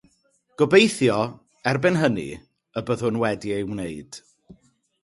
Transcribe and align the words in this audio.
Gobeithio, 0.61 1.17
erbyn 1.73 2.01
hynny, 2.01 2.27
y 2.81 2.85
byddwn 2.89 3.21
wedi 3.27 3.57
ei 3.61 3.71
wneud. 3.71 4.25